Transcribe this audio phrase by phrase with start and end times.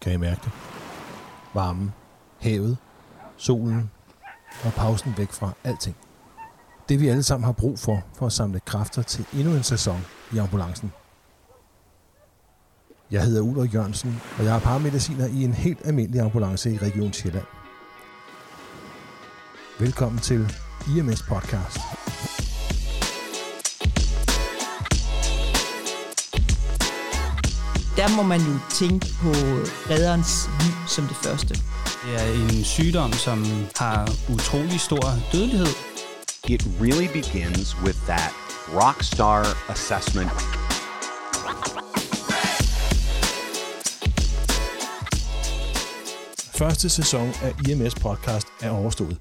[0.00, 0.52] Kan I mærke det?
[1.54, 1.92] Varmen,
[2.38, 2.76] havet,
[3.36, 3.90] solen
[4.64, 5.96] og pausen væk fra alting.
[6.88, 10.00] Det vi alle sammen har brug for, for at samle kræfter til endnu en sæson
[10.32, 10.92] i ambulancen.
[13.10, 17.12] Jeg hedder Ulrik Jørgensen, og jeg er paramediciner i en helt almindelig ambulance i Region
[17.12, 17.46] Sjælland.
[19.80, 20.52] Velkommen til
[20.96, 21.99] IMS Podcast.
[28.00, 29.32] Der må man jo tænke på
[29.90, 31.54] redderens liv som det første.
[32.02, 33.38] Det er en sygdom, som
[33.76, 35.72] har utrolig stor dødelighed.
[36.48, 38.32] It really begins with that
[38.80, 40.30] rock star assessment.
[46.58, 49.18] Første sæson af IMS Podcast er overstået.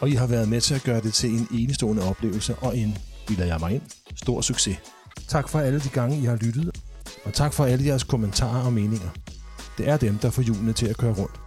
[0.00, 2.98] Og I har været med til at gøre det til en enestående oplevelse og en,
[3.26, 3.82] bilder jeg mig ind,
[4.14, 4.76] stor succes.
[5.28, 6.70] Tak for alle de gange, I har lyttet,
[7.24, 9.08] og tak for alle jeres kommentarer og meninger.
[9.78, 11.40] Det er dem, der får julene til at køre rundt.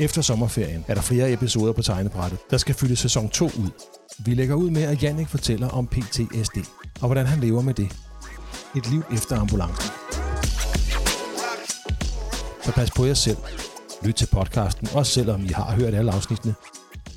[0.00, 3.70] Efter sommerferien er der flere episoder på tegnebrættet, der skal fylde sæson 2 ud.
[4.18, 6.56] Vi lægger ud med, at Jannik fortæller om PTSD,
[7.00, 7.88] og hvordan han lever med det.
[8.76, 9.90] Et liv efter ambulancen.
[12.64, 13.36] Så pas på jer selv.
[14.04, 16.54] Lyt til podcasten, også selvom I har hørt alle afsnittene.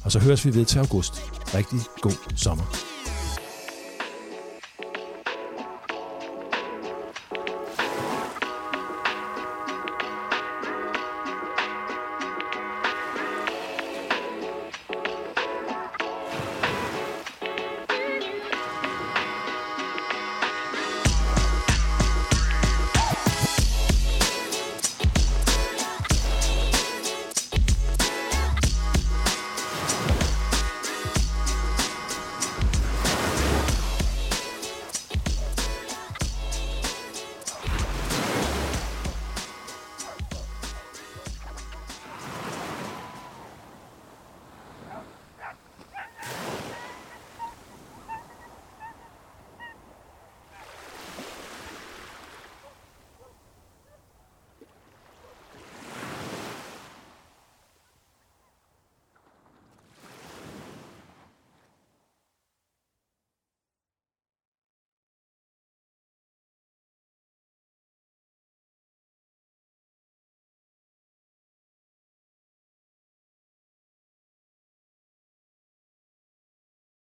[0.04, 1.14] Og så høres vi ved til august.
[1.56, 2.95] Rigtig god sommer.